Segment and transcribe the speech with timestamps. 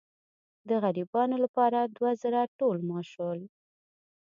[0.67, 2.77] د غریبانو لپاره دوه زره ټول
[3.11, 3.39] شول.